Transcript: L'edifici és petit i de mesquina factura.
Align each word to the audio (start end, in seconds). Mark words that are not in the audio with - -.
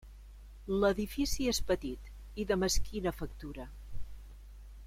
L'edifici 0.83 1.45
és 1.53 1.59
petit 1.73 2.09
i 2.45 2.49
de 2.53 2.59
mesquina 2.65 3.17
factura. 3.21 3.71